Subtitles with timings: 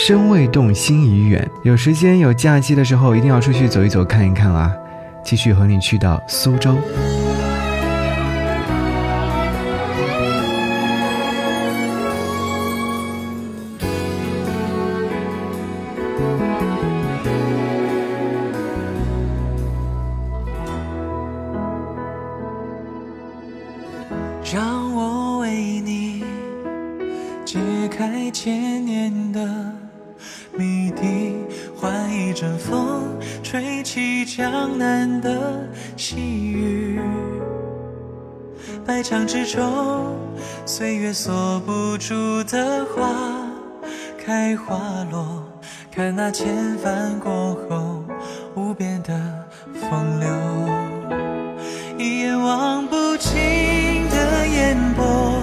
[0.00, 1.50] 身未动，心已远。
[1.64, 4.72] 有时间有假期的时候，一定要出去走一走，看一看啊！
[5.24, 6.78] 继续和你去到苏州。
[40.64, 43.08] 岁月锁不住的花
[44.24, 44.78] 开花
[45.10, 45.44] 落，
[45.90, 48.04] 看那千帆过后
[48.54, 49.12] 无边的
[49.74, 50.28] 风流，
[51.98, 54.28] 一眼望不尽的。
[54.58, 55.40] 烟波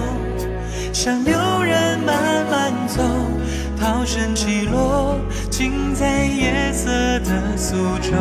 [0.92, 1.32] 像流
[1.62, 3.02] 人慢慢走，
[3.80, 5.16] 涛声起落，
[5.48, 6.90] 尽在夜色
[7.20, 8.12] 的苏州，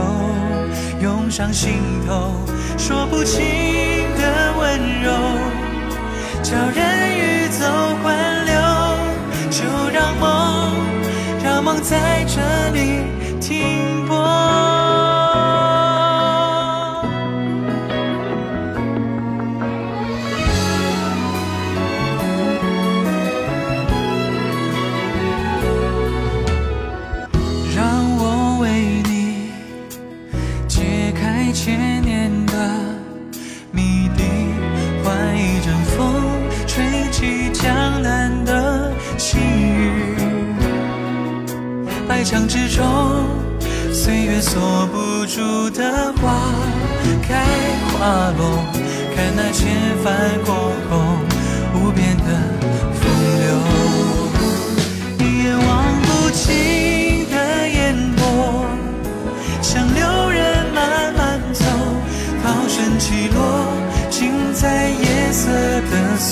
[1.01, 1.73] 涌上心
[2.07, 2.31] 头，
[2.77, 3.43] 说不清
[4.15, 5.11] 的温柔，
[6.55, 6.79] 叫人
[7.17, 7.67] 欲走
[8.01, 8.05] 还
[8.45, 8.53] 留。
[9.51, 9.59] 就
[9.93, 10.73] 让梦，
[11.43, 12.39] 让梦在这
[12.71, 13.03] 里
[13.41, 13.84] 停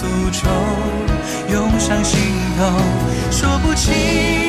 [0.04, 0.48] 忧愁，
[1.50, 2.20] 涌上心
[2.58, 2.66] 头，
[3.32, 4.43] 说不清。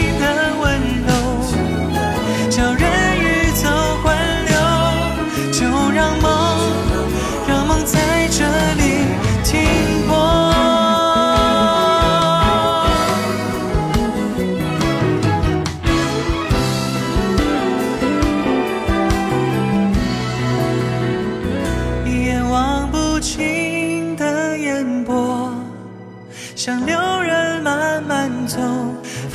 [26.87, 28.59] 留人慢慢走，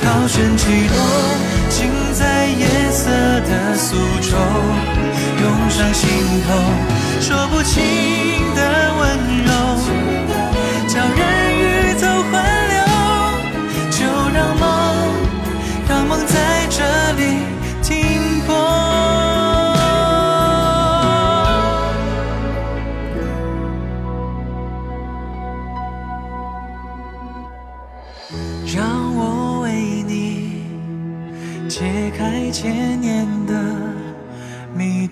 [0.02, 0.96] 涛声起落，
[1.68, 4.36] 尽在夜色的苏州，
[5.40, 6.08] 涌上心
[6.46, 6.48] 头，
[7.20, 8.49] 说不清。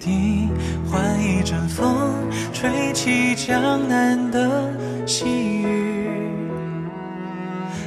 [0.09, 0.49] 你，
[0.91, 2.15] 换一阵风，
[2.53, 4.73] 吹起江南的
[5.07, 6.09] 细雨。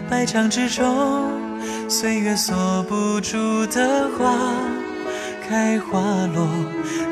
[0.10, 1.32] 百墙之中，
[1.90, 4.36] 岁月锁不住的花
[5.48, 6.00] 开花
[6.36, 6.48] 落，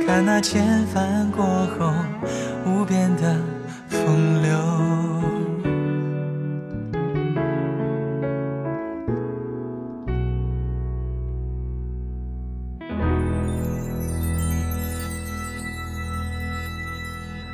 [0.05, 1.91] 看那千帆过后
[2.65, 3.35] 无边的
[3.87, 4.88] 风流。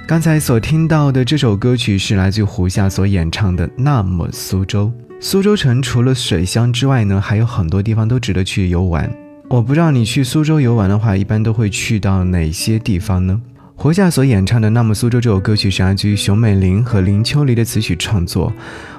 [0.07, 4.85] 刚才所听到的这首歌曲是来自胡夏所演唱的《那么苏州》。
[5.19, 9.11] 苏州城除了水乡之外呢，还有很多地方都值得去游玩。
[9.49, 13.41] 我不知道你去苏州游玩的话，一般都会去到哪些地方呢？
[13.77, 18.51] 胡夏所演唱的《那么苏州》这首歌曲是来自于熊美玲和林秋离的词曲创作。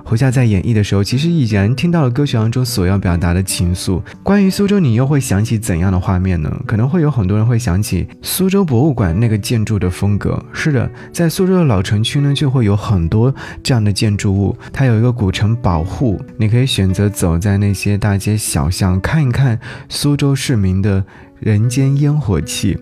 [0.05, 4.01] 胡夏在演绎的时候，其实已然听到了歌曲当中所要表达的情愫。
[4.23, 6.55] 关于苏州，你又会想起怎样的画面呢？
[6.67, 10.41] 可能会有很多人会想起苏州博物馆那个建筑的风格。
[10.53, 13.35] 是的，在苏州的老城区呢，就会有很多
[13.65, 19.59] 这样的建筑物，它有一个古城保护，你可以选择走在那些大街小巷，看一看
[19.89, 21.05] 苏州市民的
[21.41, 22.79] 人间烟火气。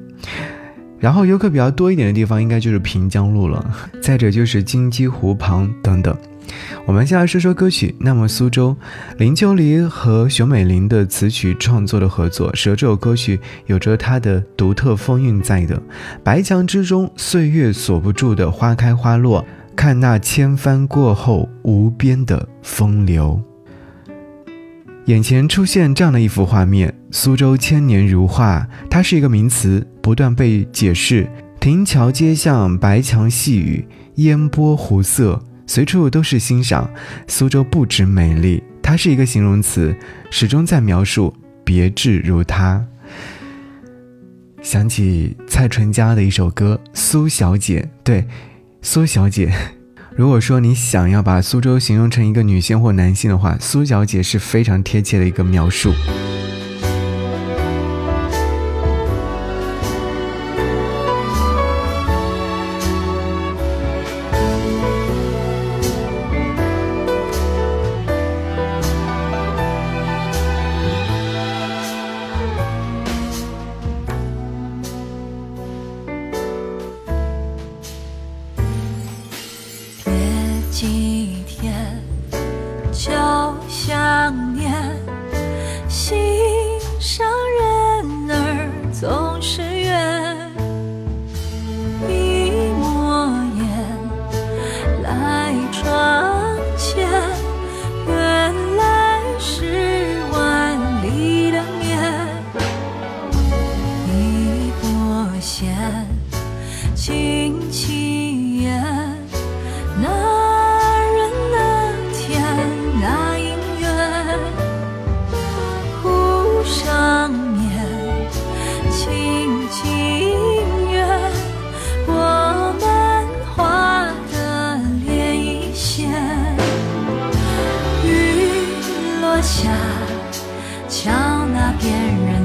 [1.05, 3.63] 然后游客比较多一点的地方，应该就是平江路了。
[4.01, 6.17] 再者就是金鸡湖旁等等。
[6.87, 8.75] 我们先来说说歌曲《那么苏州》，
[9.19, 15.79] 林秋离和熊美玲的词曲创作的合作，使得这首歌曲有着它的独特风韵在的。
[16.23, 19.45] 白墙之中，岁月锁不住的花开花落，
[19.77, 23.39] 看那千帆过后无边的风流。
[25.05, 31.27] 眼前出现这样的一幅画面：苏州千年如画，它是一个名词，不断被解释。
[31.59, 36.91] 亭桥街巷，白墙细雨，烟波湖色，随处都是欣赏。
[37.27, 39.97] 苏州不止美丽，它是一个形容词，
[40.31, 41.35] 始终在描述
[41.65, 42.85] 别致如它。
[44.61, 48.27] 想起蔡淳佳的一首歌《苏小姐》，对，
[48.83, 49.51] 苏小姐。
[50.15, 55.95] 如果说你想要把苏州形容成一个女性或男性的话，苏小姐是非常贴切的一个描述。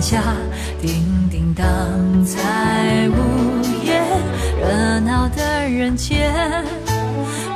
[0.02, 0.24] 下
[0.82, 1.66] 叮叮当，
[2.24, 4.02] 在午夜，
[4.62, 6.34] 热闹的人间，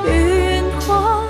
[0.05, 1.22] 云破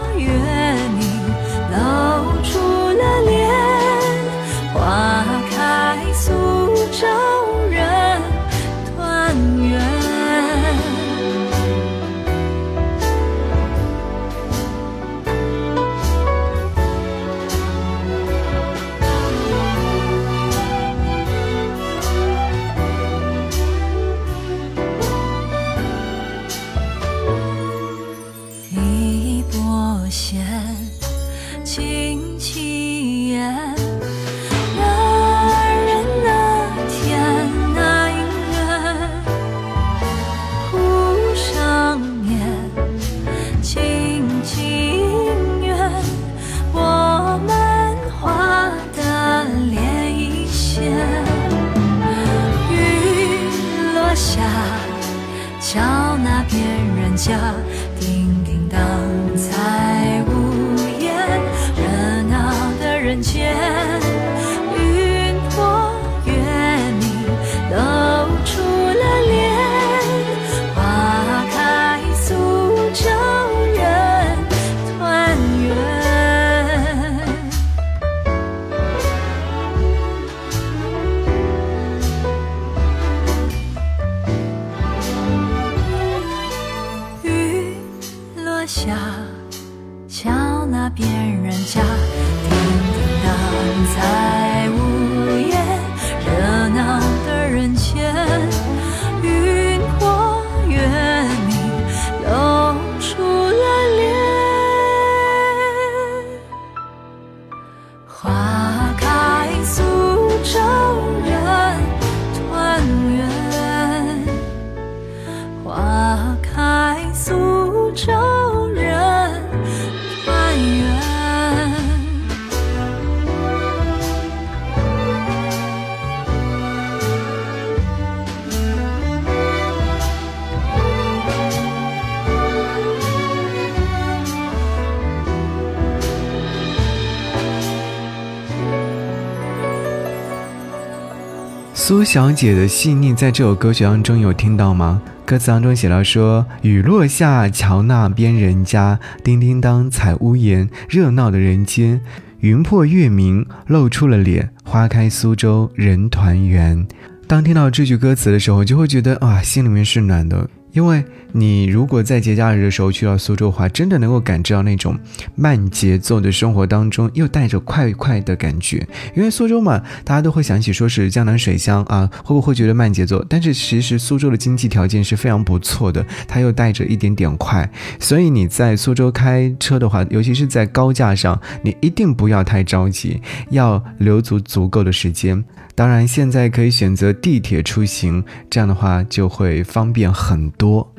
[141.93, 144.99] 苏小姐的细腻在这首歌曲当中有听到吗？
[145.27, 152.01] 歌词当中写到说：“雨落下，桥那边人家，叮叮当踩屋檐，热闹的人间，
[152.39, 156.83] 云破月明，露出了脸，花开苏州人团圆。”
[157.29, 160.49] 当听到这句歌词的时候，就会觉得啊，心里面是暖的。
[160.73, 164.97] 因为你如果在节假日的时候去到苏州的话，真的能够感知到那种
[165.35, 168.85] 慢节奏的生活当中，又带着快快的感觉。
[169.15, 173.23] 因为苏州嘛，大家都会想起说是江南水乡啊，会不会觉得慢节奏？
[173.29, 185.43] 但是其实苏州的经济条件是非常不错的，它又带着一点点快，所以你在苏州开车的话，尤其是在高架上，你一定不要太着急，要留足足够的时间。
[185.75, 190.93] 当然，现在可以选择地铁出行，这样的话就会方便很多。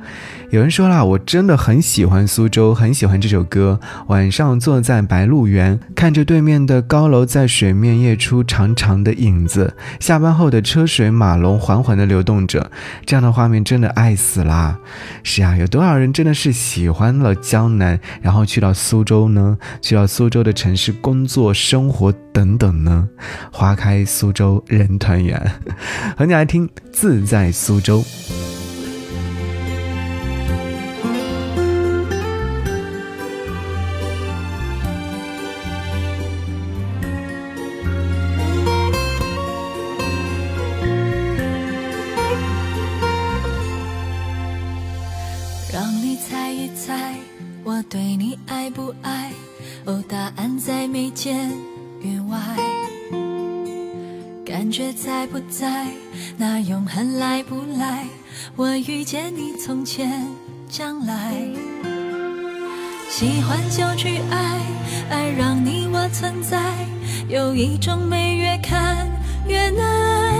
[0.55, 3.81] 有人说啦，我真的很喜欢苏州，很喜欢这首歌。
[4.07, 12.71] 晚上坐在白鹿原，看着对面的高楼在水面映出长长的影子，下班后的车水马龙缓缓地流动着，
[13.05, 14.79] 这样的画面真的爱死啦！
[15.25, 19.59] 是啊，有多少人真的是喜欢了江南，然后去到苏州呢？
[19.83, 23.09] 去到苏州的城市工作、生活等等呢？
[23.51, 25.51] 花开苏州，人团圆。
[26.17, 28.01] 和你来听《自在苏州》。
[47.89, 49.31] 对你爱不爱？
[49.85, 51.51] 哦，答案在眉间
[52.01, 52.39] 云外
[54.45, 55.87] 感觉在不在？
[56.37, 58.05] 那永恒来不来？
[58.57, 60.27] 我遇见你，从前、
[60.69, 61.35] 将来。
[63.09, 64.61] 喜欢就去爱，
[65.11, 66.59] 爱让你我存在。
[67.29, 69.09] 有一种美，越看
[69.47, 70.35] 越爱，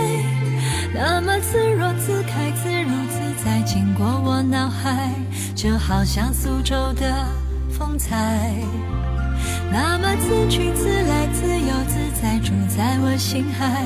[0.93, 5.11] 那么自若自开，自如自在，经过我脑海，
[5.55, 7.27] 就好像苏州的
[7.71, 8.53] 风采。
[9.71, 13.85] 那么自去自来，自由自在，住在我心海。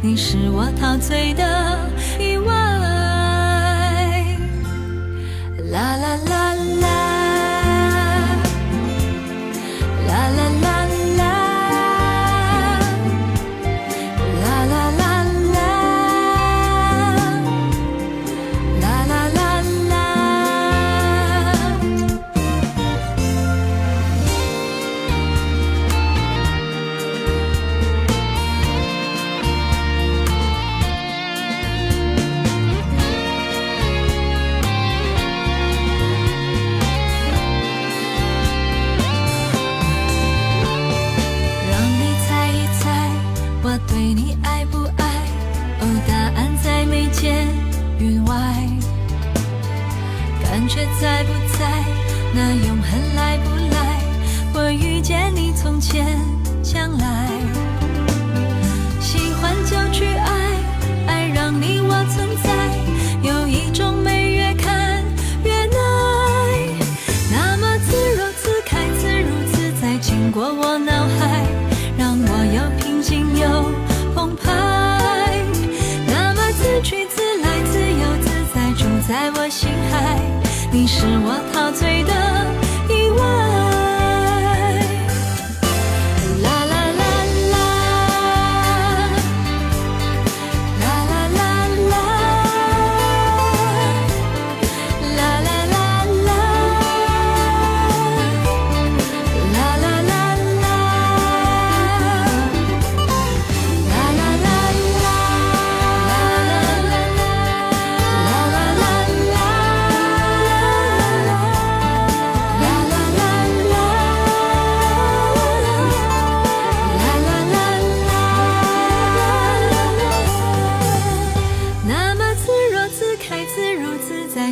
[0.00, 1.78] 你是我陶醉的
[2.18, 2.54] 意外。
[5.70, 6.97] 啦啦啦啦。
[79.08, 80.20] 在我心海
[80.70, 82.27] 你是我陶醉的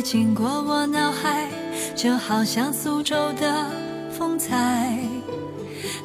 [0.09, 1.49] 经过我脑海
[1.93, 3.69] 就好像苏州的
[4.09, 4.97] 风采，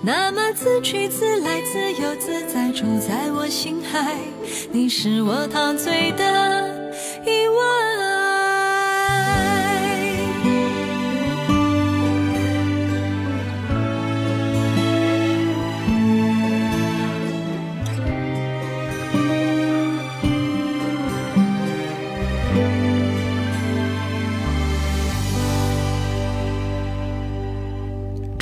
[0.02, 4.16] 那么自去自来，自由自在，住在我心海。
[4.72, 6.68] 你是我陶醉的
[7.24, 8.01] 意外。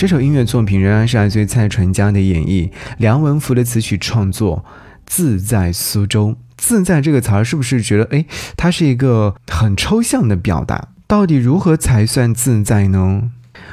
[0.00, 4.64] 这首音乐作品仍然是来自于蔡淳佳的演绎，梁文福的词曲创作，
[5.04, 6.28] 《自在苏州》。
[6.56, 8.24] 自在这个词儿是不是觉得，哎，
[8.56, 10.88] 它是一个很抽象的表达？
[11.06, 13.24] 到底如何才算自在呢？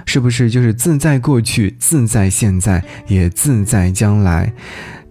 [0.06, 4.52] 是不是就是自在过去，自在现在，也自在将来？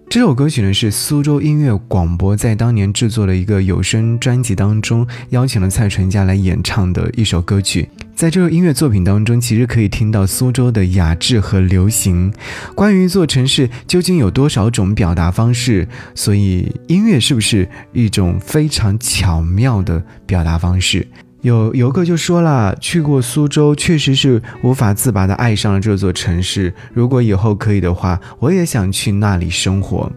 [0.09, 7.89] 这首歌曲呢是苏州音乐广播在当年制作的一个有声专辑当中邀请了蔡淳佳来演唱的一首歌曲。
[8.15, 12.33] 在这个音乐作品当中，其实可以听到苏州的雅致和流行。
[12.75, 21.07] 关于一座城市究竟有多少种表达方式，所以音乐是不是一种非常巧妙的表达方式？
[21.43, 26.75] 有游客就说了，去过苏州，确实是无法自拔的爱上了这座城市。
[26.93, 30.11] 如果以后可以的话，我也想去那里生活。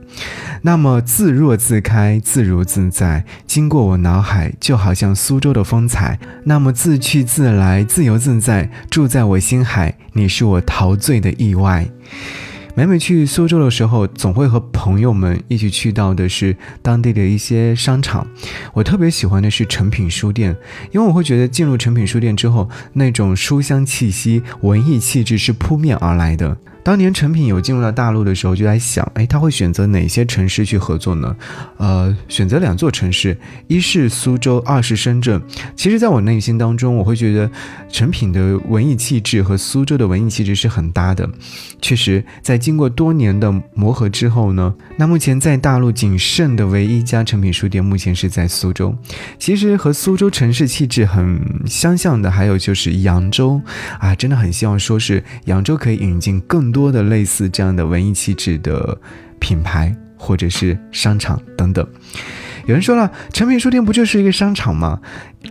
[0.63, 6.19] 那么自若自开，自如自在，经过我脑海，就好像苏州的风采。
[6.45, 11.87] 那么自去自来，自由自在，住在我心海，你是我陶醉的意外。
[12.79, 18.25] 每每去苏州的时候，总会和朋友们一起去到的是当地的一些商场。
[18.73, 20.55] 我特别喜欢的是诚品书店，
[20.93, 26.55] 因为我会觉得进入诚品书店之后，那种书香气息、文艺气质是扑面而来的。
[26.81, 31.35] 当年成品有进入到大陆的时候，就在想，哎，他会选择哪些城市去合作呢？
[31.77, 35.41] 呃，选择两座城市，一是苏州，二是深圳。
[35.75, 37.51] 其实，在我内心当中，我会觉得
[37.91, 41.29] 成品的文艺气质和苏州的文艺气质是很搭的。
[41.81, 48.95] 确实，在经过多年的磨合之后呢，那目前在大陆仅剩的唯一一家成品书店，目前是在苏州。
[49.37, 53.61] 其实和苏州城市气质很相像的，还有就是扬州
[53.99, 56.68] 啊，真的很希望说是扬州可以引进更。
[56.71, 58.99] 多的类似这样的文艺气质的
[59.39, 61.87] 品牌，或者是商场等等。
[62.65, 64.99] 有人说了，诚品书店不就是一个商场吗？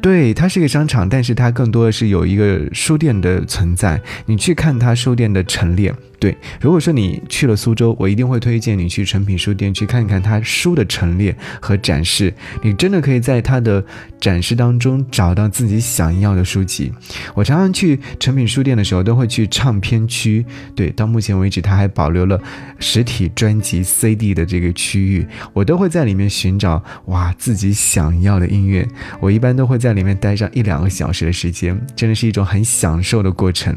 [0.03, 4.01] 对，它是一个商场，但是它更多的是有一个书店的存在。
[4.27, 5.95] 你去看它书店的陈列。
[6.21, 12.35] 对，如果说你去了苏州，我一定会推荐你去诚品书店去看看它书的陈列和展示。
[12.61, 13.83] 你真的可以在它的
[14.21, 16.93] 展示当中找到自己想要的书籍。
[17.35, 20.45] 我常常去诚品书店的时候，都会去唱片区。
[20.75, 22.41] 对，到目前为止，它还保留了
[22.81, 28.87] 实体专辑 CD 的这个区域，我都会在里面寻找哇自己想要的音乐。
[29.21, 33.77] 我一般都会在里面待上一两个小时的时间，真的是一种很享受的过程。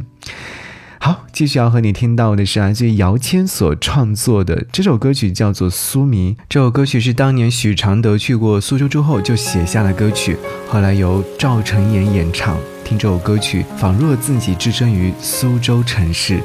[0.99, 6.33] 好，继续要和你听到的是来自于姚谦所创作的这首歌曲，叫做《苏迷》。
[6.47, 12.55] 这首歌曲是当年许常德去过苏州之后就写下的歌曲，后来由赵晨妍演唱。
[12.85, 16.39] 听这首歌曲，仿若自己置身于苏州城市。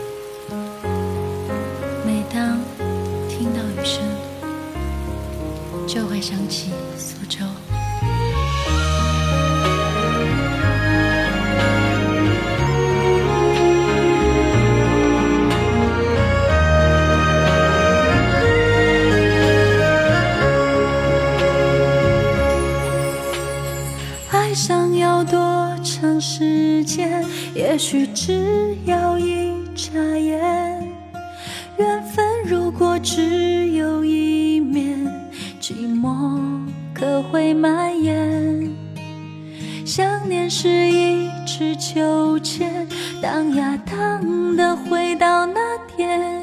[37.31, 38.71] 会蔓延。
[39.85, 42.87] 想念是一只秋千，
[43.23, 46.43] 荡呀荡的回到那天。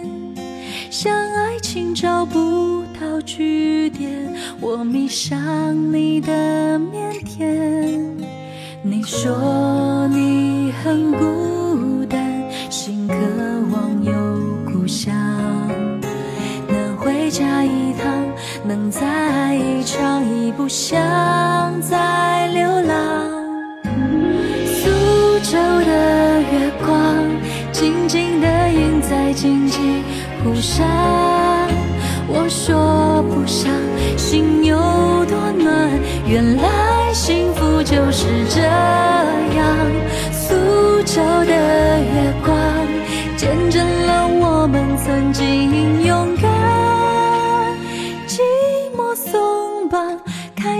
[0.89, 8.00] 像爱情找不到句点，我迷上你的腼腆。
[8.82, 11.53] 你说你很孤
[18.65, 20.97] 能再一场，已不想
[21.82, 23.30] 再流浪。
[24.65, 24.89] 苏
[25.39, 27.17] 州的月光，
[27.73, 30.02] 静静的映在荆棘
[30.43, 30.88] 湖上，
[32.28, 33.69] 我说不上
[34.17, 34.78] 心有
[35.26, 35.89] 多暖，
[36.28, 36.63] 原来。
[37.13, 39.67] 幸福就是这样，
[40.32, 40.56] 苏
[41.04, 41.54] 州的
[42.02, 42.56] 月光
[43.38, 45.32] 见证了我们曾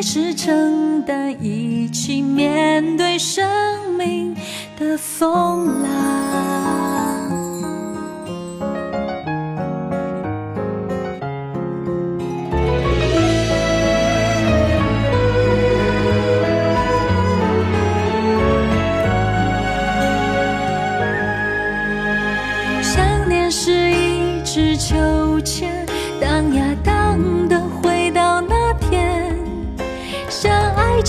[0.05, 3.47] 是承担，一起面对生
[3.97, 4.35] 命
[4.77, 6.92] 的风浪。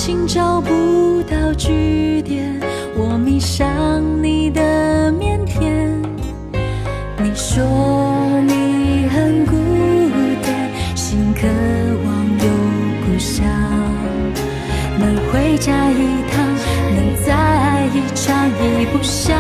[0.05, 2.61] 心找不到句点，
[2.95, 3.73] 我迷上
[4.23, 5.65] 你的腼腆。
[7.17, 7.65] 你说
[8.47, 9.55] 你很孤
[10.43, 11.47] 单，心渴
[12.05, 12.45] 望有
[13.07, 13.47] 故乡，
[14.99, 16.55] 能回家一趟，
[16.95, 19.35] 能再爱一场，已不想